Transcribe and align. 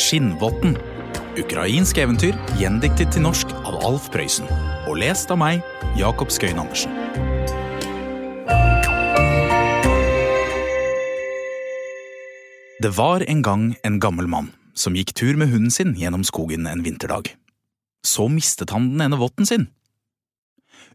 Skinnvotten. 0.00 0.78
Ukrainsk 1.40 1.98
eventyr 2.00 2.36
gjendiktet 2.56 3.12
til 3.12 3.24
norsk 3.26 3.50
av 3.60 3.82
Alf 3.84 4.08
Prøysen. 4.14 4.48
Og 4.88 4.96
lest 5.02 5.30
av 5.32 5.40
meg, 5.42 5.60
Jakob 5.98 6.32
Skøyen 6.32 6.62
Andersen. 6.62 6.94
Det 12.80 12.94
var 12.96 13.20
en 13.28 13.42
gang 13.44 13.66
en 13.84 14.00
gammel 14.00 14.30
mann 14.32 14.48
som 14.72 14.96
gikk 14.96 15.12
tur 15.12 15.36
med 15.36 15.52
hunden 15.52 15.74
sin 15.74 15.92
gjennom 16.00 16.24
skogen 16.24 16.64
en 16.70 16.80
vinterdag. 16.86 17.34
Så 18.00 18.30
mistet 18.32 18.72
han 18.72 18.94
den 18.94 19.04
ene 19.04 19.20
votten 19.20 19.44
sin. 19.44 19.68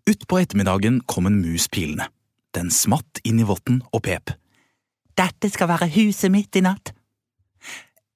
Utpå 0.09 0.41
ettermiddagen 0.41 1.03
kom 1.05 1.29
en 1.29 1.37
mus 1.43 1.69
pilende. 1.69 2.09
Den 2.57 2.73
smatt 2.73 3.21
inn 3.21 3.37
i 3.37 3.45
votten 3.45 3.83
og 3.91 4.01
pep. 4.09 4.33
Dette 5.13 5.51
skal 5.53 5.69
være 5.69 5.91
huset 5.93 6.33
mitt 6.33 6.57
i 6.57 6.65
natt. 6.65 6.94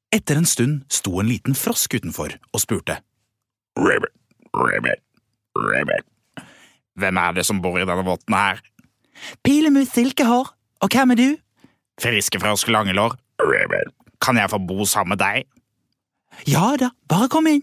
Etter 0.09 0.39
en 0.39 0.47
stund 0.49 0.85
sto 0.89 1.19
en 1.21 1.29
liten 1.29 1.53
frosk 1.57 1.93
utenfor 1.93 2.33
og 2.49 2.61
spurte. 2.63 2.97
Ribbit, 3.77 4.15
ribbit, 4.57 5.03
ribbit. 5.53 6.07
Hvem 6.99 7.19
er 7.21 7.35
det 7.37 7.45
som 7.45 7.61
bor 7.61 7.77
i 7.77 7.85
denne 7.85 8.05
votten 8.07 8.33
her? 8.33 8.63
Pilemus 9.45 9.91
Silkehår, 9.93 10.49
og 10.81 10.95
hvem 10.95 11.13
er 11.13 11.19
du? 11.19 11.29
Fiskefrosk 12.01 12.71
Langelår. 12.73 13.15
Ribbit. 13.39 13.93
Kan 14.19 14.37
jeg 14.37 14.49
få 14.51 14.59
bo 14.59 14.85
sammen 14.85 15.13
med 15.13 15.21
deg? 15.21 15.45
Ja 16.47 16.73
da, 16.79 16.89
bare 17.07 17.29
kom 17.31 17.47
inn. 17.51 17.61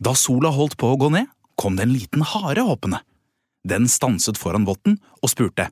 Da 0.00 0.14
sola 0.16 0.48
holdt 0.54 0.78
på 0.80 0.94
å 0.94 0.98
gå 0.98 1.10
ned, 1.12 1.28
kom 1.60 1.76
det 1.76 1.84
en 1.84 1.92
liten 1.92 2.24
hare 2.24 2.64
hoppende. 2.64 3.02
Den 3.68 3.84
stanset 3.92 4.40
foran 4.40 4.64
votten 4.64 4.96
og 5.20 5.28
spurte. 5.28 5.68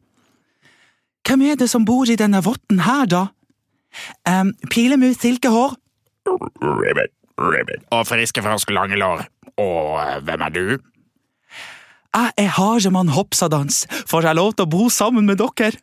Hvem 1.25 1.47
er 1.49 1.57
det 1.61 1.71
som 1.73 1.87
bor 1.89 2.09
i 2.09 2.19
denne 2.21 2.43
votten 2.45 2.83
her, 2.85 3.09
da? 3.09 3.23
Um, 4.29 4.53
Pilemus 4.71 5.19
Silkehår. 5.23 5.77
Ribbit, 6.61 7.13
ribbit. 7.41 7.85
Og 7.95 8.07
friske, 8.09 8.43
ferske, 8.45 8.75
lange 8.75 8.99
Langelår. 8.99 9.27
Og 9.59 9.99
eh, 10.03 10.17
hvem 10.27 10.45
er 10.47 10.55
du? 10.55 10.65
Jeg 12.19 12.33
er 12.41 12.55
Hagemann 12.57 13.13
Hopsadans, 13.13 13.85
får 14.09 14.29
jeg 14.29 14.39
lov 14.39 14.55
til 14.57 14.67
å 14.67 14.73
bo 14.73 14.89
sammen 14.93 15.29
med 15.29 15.41
dere? 15.43 15.77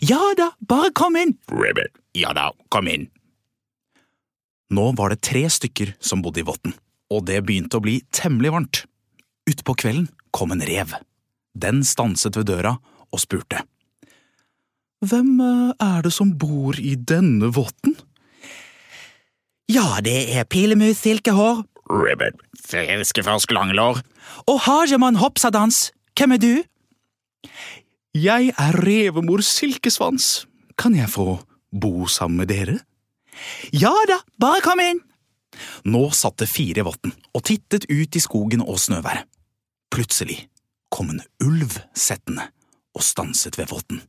Ja 0.00 0.20
da, 0.38 0.52
bare 0.64 0.92
kom 0.96 1.18
inn. 1.20 1.36
Ribbit. 1.52 1.92
Ja 2.16 2.32
da, 2.36 2.50
kom 2.72 2.88
inn. 2.88 3.10
Nå 4.72 4.88
var 4.98 5.12
det 5.12 5.22
tre 5.22 5.44
stykker 5.52 5.94
som 6.02 6.24
bodde 6.24 6.42
i 6.42 6.46
votten, 6.46 6.74
og 7.12 7.26
det 7.28 7.42
begynte 7.46 7.78
å 7.78 7.84
bli 7.84 8.00
temmelig 8.14 8.54
varmt. 8.54 8.82
Utpå 9.46 9.76
kvelden 9.78 10.08
kom 10.34 10.54
en 10.54 10.64
rev. 10.66 10.96
Den 11.54 11.84
stanset 11.86 12.36
ved 12.40 12.48
døra 12.50 12.74
og 13.12 13.22
spurte. 13.22 13.62
Hvem 15.04 15.40
eh, 15.44 15.72
er 15.82 16.04
det 16.06 16.12
som 16.14 16.32
bor 16.38 16.78
i 16.80 16.94
denne 16.96 17.50
votten? 17.52 17.96
Ja, 19.68 19.98
det 20.00 20.30
er 20.32 20.46
Pilemus 20.48 21.02
Silkehår 21.02 21.64
Ribbit. 21.90 22.38
Fiskefersk 22.66 23.50
Langelår. 23.54 24.00
og 24.46 24.60
Hagemann 24.60 25.16
Hopsadans. 25.16 25.92
Hvem 26.18 26.32
er 26.32 26.40
du? 26.42 26.62
Jeg 28.14 28.52
er 28.58 28.78
Revemor 28.82 29.42
Silkesvans. 29.44 30.46
Kan 30.78 30.96
jeg 30.96 31.10
få 31.10 31.38
bo 31.70 32.06
sammen 32.06 32.38
med 32.38 32.48
dere? 32.48 32.78
Ja 33.72 33.92
da, 34.08 34.18
bare 34.40 34.64
kom 34.64 34.80
inn. 34.80 35.02
Nå 35.84 36.10
satt 36.12 36.40
det 36.40 36.48
fire 36.50 36.82
i 36.82 36.84
votten 36.84 37.14
og 37.36 37.44
tittet 37.44 37.86
ut 37.90 38.16
i 38.16 38.20
skogen 38.20 38.64
og 38.64 38.80
snøværet. 38.80 39.28
Plutselig 39.92 40.48
kom 40.90 41.12
en 41.12 41.22
ulv 41.44 41.78
settende 41.94 42.48
og 42.96 43.04
stanset 43.04 43.58
ved 43.60 43.70
votten. 43.70 44.02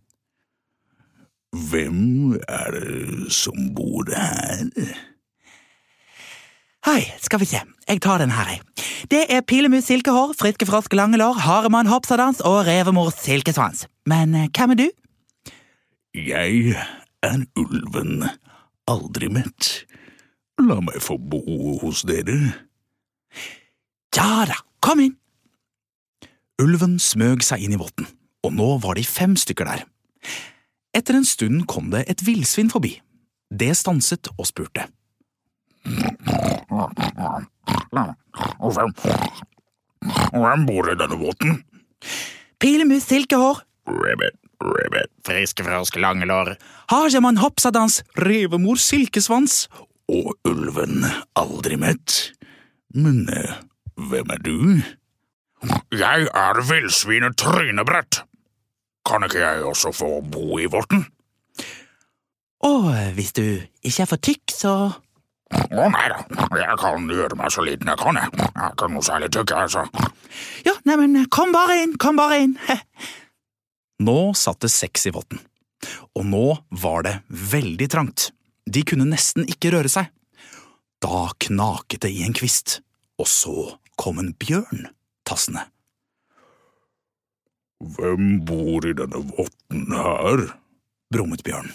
Hvem 1.68 2.34
er 2.48 2.72
det 2.72 3.32
som 3.34 3.73
bor 3.76 4.08
her? 4.08 4.70
Hei, 6.88 7.02
skal 7.20 7.42
vi 7.42 7.48
se, 7.50 7.60
jeg 7.89 8.02
tar 8.02 8.22
den 8.22 8.32
her, 8.32 8.54
jeg. 8.54 8.61
Det 9.11 9.26
er 9.33 9.42
Pilemus 9.42 9.89
Silkehår, 9.89 10.32
Friskefrosk 10.39 10.94
Langelår, 10.95 11.33
Haremann 11.44 11.89
Hopsadans 11.92 12.39
og 12.39 12.61
Revemor 12.67 13.11
Silkesvans. 13.11 13.88
Men 14.05 14.36
eh, 14.36 14.48
hvem 14.55 14.72
er 14.72 14.80
du? 14.80 14.88
Jeg 16.16 16.78
er 17.23 17.44
ulven 17.60 18.23
aldri 18.88 19.28
mett. 19.34 19.72
La 20.64 20.80
meg 20.80 21.02
få 21.04 21.20
bo 21.20 21.44
hos 21.84 22.05
dere. 22.08 22.38
Ja 24.16 24.48
da, 24.48 24.55
kom 24.80 25.04
inn. 25.04 25.17
Ulven 26.64 26.95
smøg 27.04 27.44
seg 27.45 27.67
inn 27.67 27.76
i 27.76 27.82
votten, 27.82 28.08
og 28.48 28.55
nå 28.55 28.72
var 28.82 28.95
de 28.98 29.04
fem 29.05 29.36
stykker 29.38 29.67
der. 29.67 29.84
Etter 30.98 31.14
en 31.20 31.26
stund 31.28 31.68
kom 31.70 31.92
det 31.94 32.08
et 32.10 32.24
villsvin 32.26 32.72
forbi. 32.74 32.96
Det 33.54 33.70
stanset 33.78 34.32
og 34.34 34.48
spurte. 34.50 34.88
Hvem, 38.66 38.96
hvem 40.34 40.66
bor 40.68 40.90
i 40.90 40.98
denne 40.98 41.20
båten? 41.22 41.62
Pilemus 42.58 43.06
Silkehår, 43.06 43.62
Ribbit, 43.88 44.36
ribbit. 44.60 45.12
Fiskefrosk 45.28 45.96
Langelår. 45.96 46.56
Hajaman 46.92 47.38
Hopsadans, 47.38 48.02
Revemor 48.18 48.76
Silkesvans. 48.82 49.68
Og 50.12 50.34
ulven 50.48 51.06
aldri 51.40 51.78
møtt. 51.80 52.34
Men 52.96 53.28
hvem 53.96 54.34
er 54.34 54.42
du? 54.44 54.58
Jeg 55.94 56.28
er 56.34 56.62
villsvinet 56.68 57.38
Trynebrett. 57.40 58.24
Kan 59.08 59.23
ikke 59.23 59.40
jeg 59.40 59.64
også 59.64 59.94
få 59.95 60.10
bo 60.22 60.60
i 60.60 60.68
vorten? 60.72 61.06
Og 62.68 62.90
hvis 63.16 63.32
du 63.38 63.44
ikke 63.86 64.04
er 64.04 64.10
for 64.10 64.20
tykk, 64.20 64.54
så… 64.54 64.73
Å 65.48 65.86
nei 65.94 66.08
da, 66.12 66.18
jeg 66.60 66.76
kan 66.82 67.06
gjøre 67.08 67.38
meg 67.40 67.54
så 67.56 67.64
liten 67.64 67.88
jeg 67.88 68.00
kan, 68.02 68.17
jeg. 68.20 68.34
Jeg 68.36 68.50
er 68.66 68.73
ikke 68.73 68.90
noe 68.92 69.06
særlig 69.06 69.30
tykk, 69.32 69.54
jeg, 69.56 69.72
så. 69.72 70.10
Ja, 70.67 70.73
neimen, 70.90 71.22
kom 71.32 71.54
bare 71.56 71.78
inn, 71.86 71.94
kom 72.02 72.20
bare 72.20 72.42
inn. 72.44 72.58
Nå 74.08 74.17
satt 74.36 74.60
det 74.66 74.73
seks 74.73 75.08
i 75.08 75.14
votten, 75.16 75.40
og 76.17 76.28
nå 76.28 76.44
var 76.84 77.08
det 77.08 77.16
veldig 77.54 77.88
trangt. 77.94 78.28
De 78.67 78.84
kunne 78.86 79.08
nesten 79.08 79.48
ikke 79.48 79.72
røre 79.73 79.90
seg. 79.90 80.12
Da 81.02 81.30
knaket 81.48 82.04
det 82.04 82.12
i 82.14 82.26
en 82.28 82.36
kvist, 82.36 82.82
og 83.17 83.30
så 83.32 83.56
kom 83.98 84.20
en 84.22 84.36
bjørn 84.38 84.90
tassende. 85.26 85.64
Hvem 87.82 88.39
bor 88.45 88.86
i 88.88 88.93
denne 88.98 89.21
votten 89.38 89.92
her? 89.93 90.48
brummet 91.14 91.43
bjørnen. 91.43 91.71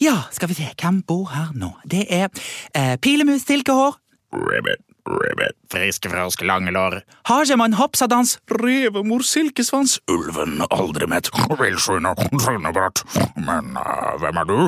Ja, 0.00 0.14
skal 0.32 0.48
vi 0.48 0.54
se, 0.58 0.70
hvem 0.80 1.02
bor 1.06 1.28
her 1.32 1.50
nå? 1.54 1.74
Det 1.84 2.06
er 2.12 2.30
eh, 2.74 2.94
Pilemus 3.00 3.44
Silkehår, 3.44 3.98
Ribbit, 4.34 4.80
ribbit. 5.06 5.54
Fiskefrosk 5.70 6.42
Langelår. 6.42 6.96
Hagemann 7.28 7.76
Hopsadans, 7.78 8.38
Revemor 8.50 9.22
Silkesvans. 9.22 10.00
Ulven 10.10 10.58
aldri 10.74 11.06
mett. 11.06 11.28
Villsvinet 11.60 12.18
Trynebrett. 12.42 13.04
Men 13.36 13.76
eh, 13.78 14.14
hvem 14.22 14.40
er 14.42 14.48
du? 14.50 14.58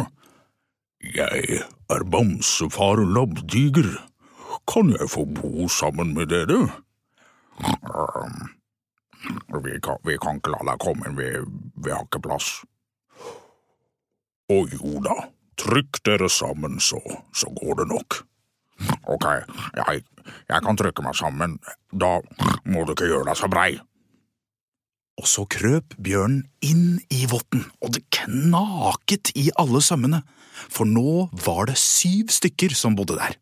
Jeg 1.17 1.63
er 1.91 2.05
Bamsefar 2.13 3.03
Labbdiger. 3.03 3.91
Kan 4.71 4.95
jeg 4.95 5.11
få 5.11 5.25
bo 5.27 5.67
sammen 5.71 6.15
med 6.15 6.31
dere? 6.31 6.69
Ehm, 7.65 8.39
vi, 9.65 9.79
kan, 9.83 10.01
vi 10.07 10.17
kan 10.23 10.41
ikke 10.41 10.55
la 10.55 10.63
deg 10.71 10.83
komme 10.83 11.09
inn, 11.09 11.19
vi, 11.19 11.31
vi 11.85 11.95
har 11.95 12.07
ikke 12.07 12.23
plass. 12.25 12.61
Å 14.53 14.59
jo 14.71 15.01
da, 15.05 15.17
trykk 15.59 16.03
dere 16.07 16.31
sammen, 16.31 16.79
så, 16.83 17.01
så 17.35 17.51
går 17.57 17.83
det 17.83 17.89
nok. 17.91 18.21
Ok, 19.09 19.27
jeg, 19.79 20.05
jeg 20.51 20.65
kan 20.67 20.79
trykke 20.79 21.05
meg 21.05 21.17
sammen, 21.19 21.59
da 21.91 22.19
må 22.69 22.85
du 22.85 22.93
ikke 22.95 23.09
gjøre 23.09 23.31
deg 23.31 23.41
så 23.41 23.51
brei. 23.51 23.71
Og 25.17 25.29
så 25.31 25.47
krøp 25.49 25.97
bjørnen 26.03 26.43
inn 26.65 26.99
i 27.09 27.25
votten, 27.31 27.65
og 27.81 27.95
det 27.97 28.05
knaket 28.13 29.33
i 29.39 29.49
alle 29.57 29.81
sømmene, 29.85 30.21
for 30.69 30.89
nå 30.89 31.29
var 31.45 31.71
det 31.71 31.79
syv 31.81 32.33
stykker 32.33 32.77
som 32.77 32.97
bodde 32.99 33.17
der. 33.17 33.37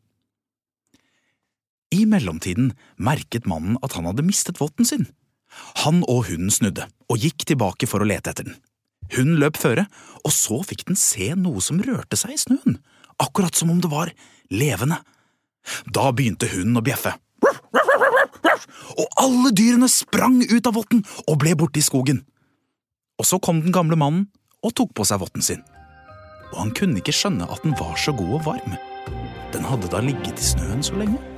I 1.95 2.05
mellomtiden 2.11 2.73
merket 2.97 3.47
mannen 3.51 3.77
at 3.87 3.95
han 3.99 4.07
hadde 4.09 4.27
mistet 4.27 4.59
votten 4.63 4.87
sin. 4.87 5.07
Han 5.85 6.03
og 6.09 6.29
hunden 6.29 6.53
snudde 6.53 6.87
og 7.11 7.21
gikk 7.21 7.47
tilbake 7.49 7.89
for 7.91 8.03
å 8.03 8.09
lete 8.09 8.33
etter 8.33 8.49
den. 8.49 8.59
Hun 9.15 9.37
løp 9.41 9.59
føre, 9.61 9.85
og 10.25 10.33
så 10.33 10.63
fikk 10.65 10.87
den 10.89 10.99
se 10.99 11.33
noe 11.37 11.61
som 11.63 11.83
rørte 11.85 12.17
seg 12.17 12.35
i 12.35 12.41
snøen, 12.41 12.79
akkurat 13.21 13.55
som 13.57 13.73
om 13.75 13.83
det 13.83 13.91
var 13.93 14.13
levende. 14.51 15.01
Da 15.87 16.11
begynte 16.13 16.49
hunden 16.53 16.81
å 16.81 16.85
bjeffe. 16.85 17.15
Og 18.95 19.21
alle 19.21 19.53
dyrene 19.57 19.89
sprang 19.91 20.41
ut 20.43 20.67
av 20.69 20.77
votten 20.77 21.03
og 21.27 21.39
ble 21.43 21.55
borte 21.59 21.81
i 21.81 21.85
skogen. 21.85 22.23
Og 23.19 23.29
så 23.29 23.39
kom 23.43 23.61
den 23.63 23.75
gamle 23.75 23.99
mannen 23.99 24.29
og 24.65 24.75
tok 24.79 24.95
på 24.97 25.07
seg 25.09 25.21
votten 25.23 25.45
sin. 25.45 25.63
Og 26.53 26.61
han 26.63 26.75
kunne 26.77 27.01
ikke 27.01 27.15
skjønne 27.15 27.49
at 27.51 27.63
den 27.67 27.77
var 27.79 27.97
så 28.01 28.15
god 28.17 28.39
og 28.39 28.45
varm. 28.49 28.77
Den 29.55 29.67
hadde 29.67 29.91
da 29.91 30.01
ligget 30.03 30.41
i 30.41 30.51
snøen 30.55 30.83
så 30.85 30.97
lenge. 30.99 31.34